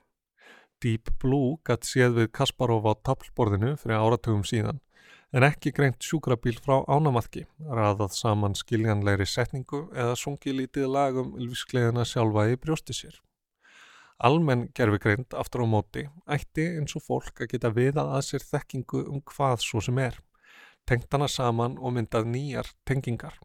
Deep 0.81 1.13
Blue 1.21 1.59
gatt 1.65 1.85
séð 1.85 2.17
við 2.17 2.33
Kasparov 2.33 2.89
á 2.89 2.93
tablborðinu 3.05 3.75
fyrir 3.77 4.01
áratugum 4.01 4.41
síðan 4.45 4.81
en 5.31 5.45
ekki 5.47 5.71
greint 5.71 6.03
sjúkrabíl 6.03 6.57
frá 6.59 6.81
ánamarki, 6.91 7.45
raðað 7.63 8.15
saman 8.17 8.55
skiljanlegri 8.57 9.27
setningu 9.29 9.85
eða 9.95 10.17
sungi 10.19 10.51
lítið 10.55 10.89
lagum 10.91 11.35
lífskleiðina 11.39 12.03
sjálfa 12.07 12.49
í 12.51 12.57
brjósti 12.59 12.95
sér. 12.97 13.21
Almenn 14.21 14.67
gerfigreind 14.77 15.31
aftur 15.33 15.63
á 15.63 15.67
móti 15.71 16.03
ætti 16.35 16.67
eins 16.75 16.97
og 16.99 17.05
fólk 17.07 17.41
að 17.41 17.53
geta 17.55 17.71
viðað 17.77 18.11
að 18.17 18.27
sér 18.27 18.45
þekkingu 18.49 19.05
um 19.07 19.23
hvað 19.31 19.63
svo 19.63 19.81
sem 19.81 20.03
er, 20.03 20.19
tengt 20.85 21.07
hana 21.15 21.31
saman 21.31 21.79
og 21.79 21.95
myndað 21.95 22.27
nýjar 22.35 22.75
tengingar. 22.85 23.39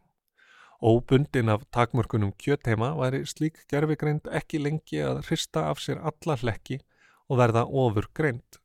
Óbundin 0.83 1.49
af 1.49 1.64
takmörkunum 1.73 2.35
kjöteima 2.37 2.90
væri 2.99 3.23
slík 3.25 3.62
gerfigreind 3.71 4.26
ekki 4.28 4.61
lengi 4.61 5.00
að 5.00 5.23
hrista 5.31 5.71
af 5.71 5.81
sér 5.81 6.02
alla 6.02 6.37
hlekki 6.43 6.83
og 7.31 7.40
verða 7.40 7.64
ofur 7.64 8.11
greind 8.12 8.61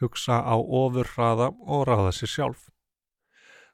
hugsa 0.00 0.40
á 0.42 0.56
ofurraða 0.56 1.50
og 1.66 1.86
ráða 1.88 2.12
sér 2.16 2.32
sjálf. 2.34 2.68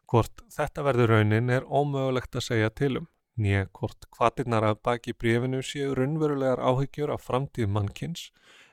Hvort 0.07 0.45
þetta 0.55 0.85
verður 0.87 1.13
raunin 1.15 1.51
er 1.51 1.67
ómögulegt 1.67 2.39
að 2.39 2.47
segja 2.47 2.71
tilum, 2.71 3.09
nýja 3.35 3.67
hvort 3.75 4.07
hvatinnar 4.15 4.67
af 4.69 4.83
baki 4.87 5.17
brífinu 5.19 5.63
séu 5.67 5.95
raunverulegar 5.99 6.63
áhyggjur 6.63 7.11
af 7.15 7.27
framtíð 7.27 7.73
mannkins 7.75 8.31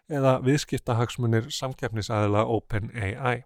eða 0.09 0.37
viðskiptahagsmunir 0.45 1.49
samkeppnisæðila 1.49 2.45
OpenAI. 2.53 3.43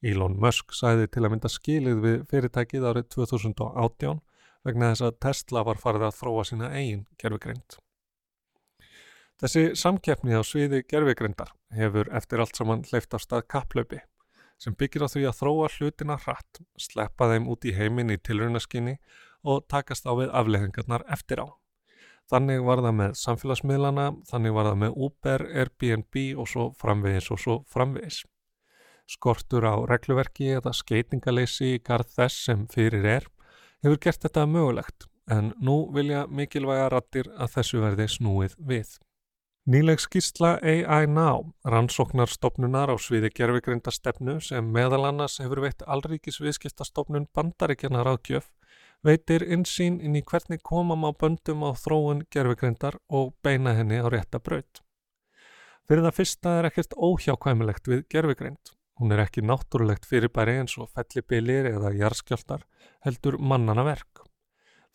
Elon 0.00 0.38
Musk 0.40 0.72
sæði 0.72 1.10
til 1.12 1.26
að 1.26 1.34
mynda 1.34 1.50
skilið 1.52 2.02
við 2.04 2.18
fyrirtækið 2.30 2.86
árið 2.88 3.10
2018 3.16 4.22
vegna 4.64 4.92
þess 4.92 5.06
að 5.08 5.20
Tesla 5.26 5.64
var 5.66 5.80
farið 5.82 6.06
að 6.08 6.18
þróa 6.20 6.44
sína 6.48 6.70
eigin 6.76 7.06
gerfugreind. 7.20 7.80
Þessi 9.40 9.70
samkeppni 9.78 10.36
á 10.36 10.44
sviði 10.44 10.82
gerfigreindar 10.84 11.54
hefur 11.72 12.10
eftir 12.12 12.42
allt 12.42 12.58
saman 12.58 12.82
hleyft 12.84 13.14
af 13.16 13.22
stað 13.24 13.46
kapplaupi 13.48 14.02
sem 14.60 14.74
byggir 14.76 15.06
á 15.06 15.08
því 15.08 15.22
að 15.30 15.38
þróa 15.38 15.68
hlutina 15.72 16.16
hratt, 16.20 16.60
sleppa 16.76 17.30
þeim 17.30 17.46
út 17.48 17.64
í 17.64 17.72
heiminn 17.72 18.12
í 18.12 18.18
tilrunaskinni 18.20 18.98
og 19.48 19.64
takast 19.72 20.04
á 20.04 20.12
við 20.12 20.34
afleðingarnar 20.36 21.06
eftir 21.08 21.40
á. 21.40 21.48
Þannig 22.28 22.60
var 22.68 22.84
það 22.84 22.96
með 22.98 23.16
samfélagsmiðlana, 23.22 24.06
þannig 24.28 24.54
var 24.54 24.68
það 24.68 24.78
með 24.84 25.00
Uber, 25.06 25.46
Airbnb 25.62 26.20
og 26.36 26.52
svo 26.52 26.68
framvegis 26.76 27.32
og 27.32 27.40
svo 27.40 27.56
framvegis. 27.72 28.20
Skortur 29.08 29.64
á 29.66 29.74
regluverki 29.88 30.52
eða 30.60 30.76
skeitingaleysi 30.76 31.78
í 31.78 31.82
garð 31.82 32.12
þess 32.20 32.44
sem 32.44 32.68
fyrir 32.70 33.08
er 33.16 33.30
hefur 33.80 33.98
gert 34.04 34.28
þetta 34.28 34.44
mögulegt 34.46 35.08
en 35.30 35.54
nú 35.58 35.86
vilja 35.94 36.26
mikilvæga 36.28 36.90
rattir 36.92 37.32
að 37.40 37.56
þessu 37.56 37.80
verði 37.82 38.12
snúið 38.12 38.60
við. 38.60 38.98
Nýleg 39.70 40.00
skýrsla 40.02 40.56
AI 40.66 41.06
Now, 41.06 41.44
rannsóknarstofnunar 41.62 42.90
á 42.90 42.96
sviði 42.98 43.28
gerfigrindastefnu 43.30 44.40
sem 44.42 44.66
meðal 44.66 45.04
annars 45.06 45.36
hefur 45.38 45.60
veitt 45.62 45.84
allríkis 45.86 46.40
viðskiptastofnun 46.42 47.28
bandaríkjana 47.36 48.00
ráðgjöf, 48.02 48.48
veitir 49.06 49.44
insýn 49.46 50.00
inn 50.02 50.16
í 50.18 50.24
hvernig 50.26 50.64
komam 50.66 51.06
á 51.06 51.14
böndum 51.14 51.62
á 51.62 51.70
þróun 51.78 52.24
gerfigrindar 52.34 52.98
og 53.06 53.30
beina 53.46 53.76
henni 53.76 54.00
á 54.02 54.10
rétta 54.10 54.40
braut. 54.42 54.82
Fyrir 55.86 56.02
það 56.08 56.18
fyrsta 56.18 56.56
er 56.56 56.70
ekkert 56.72 56.98
óhjákvæmilegt 56.98 57.92
við 57.92 58.02
gerfigrind. 58.10 58.74
Hún 58.98 59.14
er 59.14 59.22
ekki 59.28 59.46
náttúrulegt 59.46 60.10
fyrirbæri 60.10 60.58
eins 60.64 60.74
og 60.82 60.90
fellibilir 60.96 61.70
eða 61.70 61.94
jarskjáltar 62.00 62.66
heldur 63.06 63.38
mannana 63.38 63.86
verk. 63.86 64.26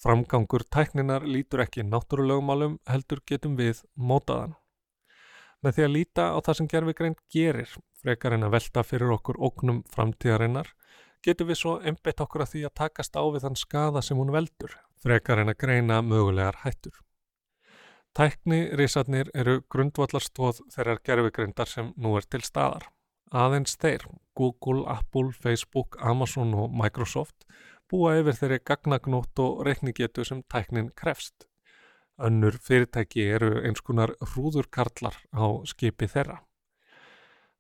Framgangur 0.04 0.68
tækninar 0.68 1.24
lítur 1.24 1.64
ekki 1.64 1.88
náttúrulegumálum 1.88 2.76
heldur 2.92 3.24
getum 3.24 3.56
við 3.56 3.86
mótaðan. 3.96 4.60
Með 5.66 5.80
því 5.80 5.84
að 5.84 5.94
líta 5.96 6.24
á 6.30 6.38
það 6.46 6.58
sem 6.60 6.68
gerfigrein 6.70 7.16
gerir, 7.34 7.72
frekar 7.98 8.36
en 8.36 8.46
að 8.46 8.52
velta 8.54 8.84
fyrir 8.86 9.14
okkur 9.16 9.40
ógnum 9.48 9.80
framtíðarinnar, 9.90 10.68
getum 11.26 11.48
við 11.50 11.58
svo 11.58 11.72
einbeitt 11.82 12.22
okkur 12.22 12.44
að 12.46 12.52
því 12.52 12.62
að 12.68 12.76
takast 12.82 13.18
á 13.18 13.26
við 13.26 13.48
þann 13.48 13.58
skada 13.58 14.04
sem 14.06 14.20
hún 14.22 14.30
veldur, 14.36 14.76
frekar 15.02 15.42
en 15.42 15.50
að 15.50 15.58
greina 15.64 15.98
mögulegar 16.06 16.60
hættur. 16.62 17.00
Tækni 18.14 18.60
risarnir 18.78 19.32
eru 19.34 19.58
grundvallarstóð 19.74 20.62
þeirrar 20.76 21.02
gerfigreindar 21.10 21.74
sem 21.74 21.90
nú 21.98 22.14
er 22.20 22.30
til 22.30 22.44
staðar. 22.46 22.86
Aðeins 23.34 23.74
þeir, 23.82 24.06
Google, 24.38 24.86
Apple, 24.86 25.34
Facebook, 25.34 25.98
Amazon 25.98 26.54
og 26.54 26.78
Microsoft 26.78 27.50
búa 27.90 28.14
yfir 28.22 28.38
þeirri 28.38 28.62
gagnagnótt 28.70 29.42
og 29.42 29.66
reikningetu 29.66 30.30
sem 30.30 30.46
tæknin 30.46 30.94
krefst. 30.94 31.50
Önnur 32.18 32.56
fyrirtæki 32.64 33.26
eru 33.38 33.58
eins 33.68 33.82
konar 33.84 34.14
hrúðurkarlar 34.24 35.18
á 35.36 35.46
skipi 35.68 36.08
þeirra. 36.08 36.38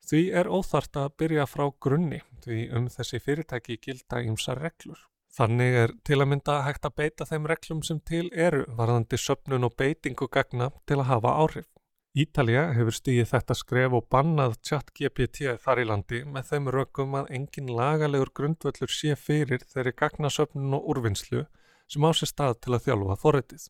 Því 0.05 0.21
er 0.39 0.47
óþart 0.47 0.99
að 1.01 1.13
byrja 1.19 1.45
frá 1.49 1.65
grunni 1.81 2.21
því 2.45 2.59
um 2.77 2.87
þessi 2.93 3.19
fyrirtæki 3.19 3.79
gilda 3.81 4.21
ímsa 4.23 4.55
reglur. 4.55 4.99
Þannig 5.35 5.77
er 5.81 5.93
til 6.07 6.21
að 6.21 6.29
mynda 6.31 6.61
hægt 6.63 6.85
að 6.87 6.95
beita 7.01 7.25
þeim 7.27 7.47
reglum 7.51 7.81
sem 7.83 7.99
til 7.99 8.29
eru 8.31 8.63
varðandi 8.77 9.19
söpnun 9.19 9.67
og 9.67 9.75
beitingu 9.75 10.29
gagna 10.31 10.69
til 10.87 11.01
að 11.01 11.09
hafa 11.09 11.33
áhrif. 11.41 11.67
Ítalja 12.15 12.69
hefur 12.77 12.95
stíðið 12.95 13.27
þetta 13.33 13.55
skref 13.59 13.95
og 13.97 14.05
bannað 14.13 14.53
chat 14.63 14.93
GPT 14.95 15.57
þar 15.59 15.81
í 15.81 15.87
landi 15.89 16.21
með 16.23 16.51
þeim 16.51 16.69
rökum 16.71 17.17
að 17.19 17.33
engin 17.35 17.73
lagalegur 17.75 18.31
grundvöldur 18.39 18.93
sé 18.93 19.17
fyrir 19.19 19.65
þeirri 19.73 19.91
gagnasöfnun 19.99 20.77
og 20.77 20.87
úrvinnslu 20.93 21.43
sem 21.91 22.07
á 22.07 22.11
sér 22.15 22.31
stað 22.31 22.61
til 22.63 22.77
að 22.77 22.85
þjálfa 22.87 23.17
forritið. 23.25 23.65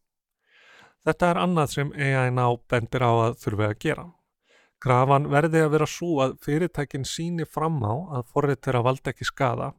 Þetta 1.06 1.30
er 1.30 1.38
annað 1.38 1.74
sem 1.76 1.92
AI 1.94 2.30
ná 2.34 2.46
bendir 2.70 3.06
á 3.06 3.12
að 3.14 3.36
þurfi 3.44 3.66
að 3.68 3.80
gera. 3.86 4.06
Grafan 4.82 5.30
verði 5.30 5.62
að 5.64 5.72
vera 5.76 5.88
svo 5.90 6.20
að 6.26 6.38
fyrirtækin 6.46 7.06
síni 7.06 7.46
fram 7.46 7.78
á 7.86 7.94
að 8.20 8.28
forrit 8.34 8.68
er 8.68 8.80
að 8.80 8.88
valda 8.90 9.14
ekki 9.14 9.28
skada 9.30 9.74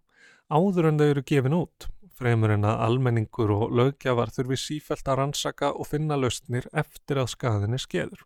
áður 0.50 0.90
en 0.90 1.00
þau 1.00 1.06
eru 1.10 1.22
gefin 1.26 1.56
út, 1.56 1.88
fremur 2.16 2.52
en 2.54 2.64
að 2.64 2.82
almenningur 2.86 3.52
og 3.54 3.74
lögjafar 3.74 4.30
þurfi 4.34 4.58
sífælt 4.62 5.08
að 5.10 5.18
rannsaka 5.20 5.72
og 5.74 5.88
finna 5.90 6.18
lausnir 6.18 6.68
eftir 6.72 7.20
að 7.20 7.32
skadinni 7.34 7.80
skeður. 7.82 8.22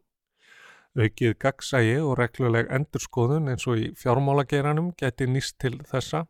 Aukið 0.98 1.36
gagsægi 1.40 1.98
og 2.02 2.16
regluleg 2.18 2.70
endurskoðun 2.74 3.52
eins 3.52 3.66
og 3.70 3.78
í 3.78 3.90
fjármálageiranum 3.96 4.90
geti 4.98 5.28
nýst 5.30 5.56
til 5.62 5.78
þessa 5.86 6.26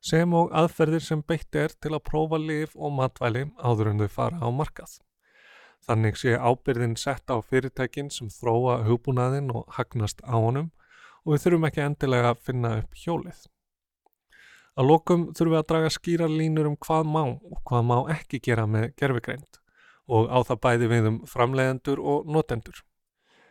sem 0.00 0.32
og 0.34 0.54
aðferðir 0.56 1.04
sem 1.04 1.22
beitt 1.22 1.54
er 1.58 1.74
til 1.74 1.92
að 1.92 2.06
prófa 2.06 2.38
lif 2.40 2.74
og 2.76 2.94
matvæli 2.96 3.48
áður 3.58 3.92
en 3.92 4.02
þau 4.04 4.10
fara 4.14 4.40
á 4.40 4.48
markað. 4.48 4.98
Þannig 5.86 6.18
sé 6.20 6.34
ábyrðin 6.36 6.96
sett 7.00 7.30
á 7.30 7.36
fyrirtækin 7.40 8.10
sem 8.12 8.28
þróa 8.32 8.82
hugbúnaðin 8.88 9.52
og 9.54 9.68
hagnast 9.76 10.20
á 10.26 10.36
honum 10.36 10.72
og 11.24 11.34
við 11.34 11.44
þurfum 11.44 11.68
ekki 11.68 11.84
endilega 11.84 12.32
að 12.34 12.42
finna 12.48 12.74
upp 12.80 12.98
hjólið. 12.98 13.46
Að 14.78 14.90
lokum 14.90 15.24
þurfum 15.34 15.54
við 15.54 15.60
að 15.60 15.68
draga 15.72 15.94
skýra 15.94 16.28
línur 16.30 16.68
um 16.70 16.76
hvað 16.76 17.08
má 17.14 17.22
og 17.28 17.62
hvað 17.68 17.88
má 17.88 17.96
ekki 18.14 18.42
gera 18.44 18.66
með 18.70 18.92
gerfigreind 19.00 19.62
og 20.08 20.28
á 20.32 20.38
það 20.48 20.60
bæði 20.64 20.90
við 20.92 21.08
um 21.10 21.16
framleiðendur 21.28 22.00
og 22.00 22.28
notendur. 22.30 22.82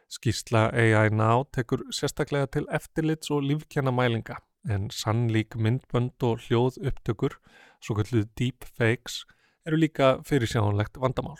Skísla 0.07 0.69
AI 0.71 1.09
Now 1.11 1.43
tekur 1.51 1.83
sérstaklega 1.91 2.47
til 2.55 2.63
eftirlits 2.73 3.31
og 3.33 3.43
lífkjannamælinga 3.43 4.39
en 4.71 4.89
sannlík 4.91 5.55
myndbönd 5.55 6.23
og 6.23 6.41
hljóð 6.47 6.79
upptökur, 6.89 7.37
svo 7.83 7.95
kalluð 7.99 8.27
deepfakes, 8.39 9.21
eru 9.67 9.79
líka 9.79 10.17
fyrirsjánlegt 10.27 10.99
vandamál. 10.99 11.39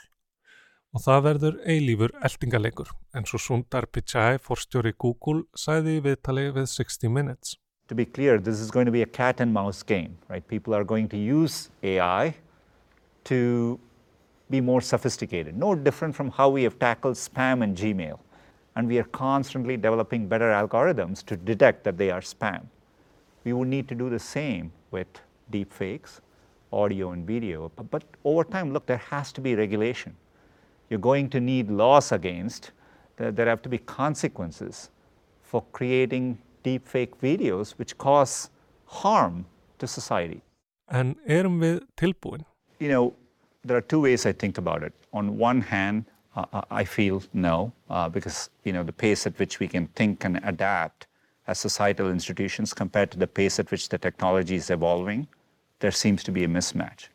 Og 0.97 1.01
það 1.03 1.19
verður 1.21 1.57
eilífur 1.69 2.11
eldingaleikur, 2.25 2.87
en 3.13 3.25
svo 3.29 3.37
Sundar 3.37 3.85
Pichai, 3.93 4.39
forstjóri 4.41 4.95
Google, 4.97 5.43
sæði 5.53 5.99
í 5.99 6.01
viðtali 6.01 6.45
við 6.55 6.65
60 6.71 7.11
Minutes. 7.13 7.51
To 7.89 7.93
be 7.93 8.03
clear, 8.03 8.39
this 8.39 8.59
is 8.59 8.71
going 8.71 8.87
to 8.87 8.91
be 8.91 9.03
a 9.03 9.11
cat 9.19 9.39
and 9.39 9.53
mouse 9.53 9.83
game, 9.83 10.17
right? 10.27 10.47
People 10.47 10.73
are 10.73 10.83
going 10.83 11.07
to 11.09 11.15
use 11.15 11.69
AI 11.83 12.33
to 13.25 13.79
be 14.49 14.59
more 14.59 14.81
sophisticated, 14.81 15.55
no 15.55 15.75
different 15.75 16.15
from 16.15 16.31
how 16.31 16.49
we 16.49 16.63
have 16.63 16.79
tackled 16.79 17.13
spam 17.13 17.61
and 17.61 17.77
Gmail. 17.77 18.17
And 18.75 18.87
we 18.87 18.97
are 18.97 19.09
constantly 19.21 19.77
developing 19.77 20.27
better 20.27 20.49
algorithms 20.49 21.23
to 21.25 21.37
detect 21.37 21.83
that 21.83 21.99
they 21.99 22.09
are 22.09 22.21
spam. 22.21 22.65
We 23.43 23.53
would 23.53 23.67
need 23.67 23.87
to 23.89 23.93
do 23.93 24.09
the 24.09 24.17
same 24.33 24.71
with 24.89 25.21
deepfakes, 25.51 26.21
audio 26.73 27.11
and 27.11 27.27
video. 27.27 27.71
But 27.91 28.03
over 28.23 28.43
time, 28.43 28.73
look, 28.73 28.87
there 28.87 29.03
has 29.11 29.31
to 29.33 29.41
be 29.41 29.53
regulation. 29.53 30.15
You're 30.89 30.99
going 30.99 31.29
to 31.31 31.39
need 31.39 31.69
laws 31.69 32.11
against, 32.11 32.71
there, 33.17 33.45
have 33.45 33.61
to 33.63 33.69
be 33.69 33.77
consequences 33.77 34.89
for 35.41 35.63
creating 35.71 36.37
deepfake 36.63 37.17
videos 37.21 37.71
which 37.71 37.97
cause 37.97 38.49
harm 38.85 39.45
to 39.79 39.87
society. 39.87 40.41
En 40.91 41.15
erum 41.27 41.59
við 41.59 41.81
tilbúin? 41.97 42.45
You 42.79 42.89
know, 42.89 43.13
there 43.63 43.75
are 43.77 43.81
two 43.81 44.01
ways 44.01 44.25
I 44.25 44.31
think 44.31 44.57
about 44.57 44.83
it. 44.83 44.93
On 45.11 45.37
one 45.37 45.61
hand, 45.61 46.05
uh, 46.35 46.61
I 46.71 46.83
feel 46.83 47.23
no, 47.33 47.73
uh, 47.89 48.07
because 48.07 48.49
you 48.63 48.71
know 48.71 48.83
the 48.83 48.93
pace 48.93 49.27
at 49.27 49.37
which 49.39 49.59
we 49.59 49.67
can 49.67 49.87
think 49.87 50.23
and 50.23 50.39
adapt 50.43 51.07
as 51.47 51.59
societal 51.59 52.09
institutions 52.09 52.73
compared 52.73 53.11
to 53.11 53.17
the 53.17 53.27
pace 53.27 53.59
at 53.59 53.71
which 53.71 53.89
the 53.89 53.97
technology 53.97 54.55
is 54.55 54.69
evolving, 54.69 55.27
there 55.79 55.91
seems 55.91 56.23
to 56.23 56.31
be 56.31 56.43
a 56.43 56.47
mismatch. 56.47 57.07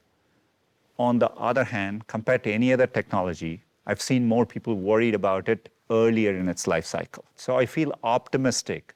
On 0.98 1.18
the 1.18 1.30
other 1.32 1.64
hand, 1.64 2.06
compared 2.06 2.44
to 2.44 2.52
any 2.52 2.72
other 2.72 2.86
technology, 2.86 3.64
I've 3.86 4.00
seen 4.00 4.26
more 4.26 4.46
people 4.46 4.74
worried 4.74 5.14
about 5.14 5.48
it 5.48 5.68
earlier 5.90 6.36
in 6.36 6.48
its 6.48 6.66
life 6.66 6.86
cycle. 6.86 7.24
So 7.36 7.56
I 7.58 7.66
feel 7.66 7.92
optimistic. 8.02 8.94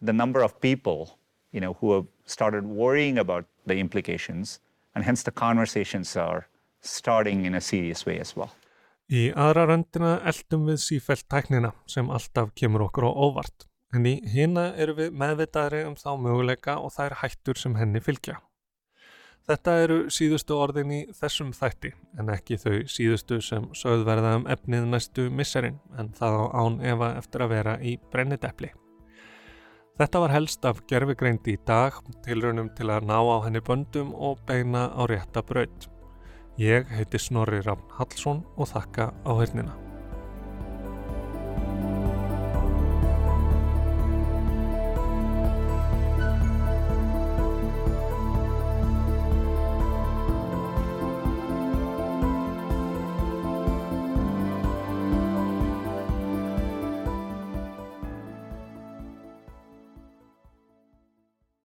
The 0.00 0.12
number 0.12 0.42
of 0.42 0.60
people, 0.60 1.18
you 1.52 1.60
know, 1.60 1.74
who 1.74 1.92
have 1.92 2.06
started 2.26 2.64
worrying 2.64 3.18
about 3.18 3.44
the 3.66 3.76
implications, 3.76 4.60
and 4.94 5.04
hence 5.04 5.22
the 5.22 5.30
conversations 5.30 6.16
are 6.16 6.46
starting 6.80 7.44
in 7.44 7.54
a 7.54 7.60
serious 7.60 8.06
way 8.06 8.18
as 8.18 8.36
well. 8.36 8.52
Í 9.12 9.28
aðra 9.36 9.66
röndina 9.68 10.14
eldum 10.24 10.64
við 10.70 10.80
sífælt 10.80 11.26
tæknina 11.28 11.74
sem 11.86 12.08
alltaf 12.08 12.54
kemur 12.56 12.86
okkur 12.86 13.04
á 13.04 13.12
óvart. 13.12 13.66
En 13.92 14.06
í 14.08 14.14
hina 14.32 14.70
eru 14.80 14.94
við 14.96 15.12
meðvitaðri 15.20 15.84
um 15.84 15.94
þá 15.94 16.16
möguleika 16.16 16.78
og 16.80 16.94
þær 16.96 17.18
hættur 17.20 17.60
sem 17.60 17.76
henni 17.76 18.00
fylgja. 18.00 18.40
Þetta 19.44 19.72
eru 19.82 19.96
síðustu 20.08 20.56
orðin 20.56 20.92
í 20.96 21.00
þessum 21.12 21.50
þætti 21.52 21.90
en 22.16 22.30
ekki 22.32 22.56
þau 22.62 22.78
síðustu 22.88 23.42
sem 23.44 23.66
sögðverða 23.76 24.38
um 24.38 24.46
efnið 24.48 24.86
næstu 24.88 25.26
misserinn 25.28 25.76
en 26.00 26.08
það 26.16 26.38
á 26.40 26.44
án 26.64 26.78
efa 26.80 27.10
eftir 27.18 27.44
að 27.44 27.52
vera 27.52 27.76
í 27.84 27.98
brennidepli. 28.12 28.72
Þetta 30.00 30.24
var 30.24 30.32
helst 30.32 30.64
af 30.66 30.80
gerfigreind 30.90 31.46
í 31.52 31.58
dag, 31.68 32.00
tilraunum 32.24 32.72
til 32.74 32.88
að 32.90 33.04
ná 33.12 33.18
á 33.20 33.36
henni 33.44 33.60
böndum 33.62 34.16
og 34.16 34.40
beina 34.48 34.88
á 34.96 35.04
rétta 35.12 35.44
braut. 35.44 35.90
Ég 36.58 36.88
heiti 36.88 37.20
Snorri 37.20 37.60
Rafn 37.62 37.98
Hallsson 37.98 38.46
og 38.56 38.72
þakka 38.72 39.12
á 39.12 39.30
hörnina. 39.36 39.76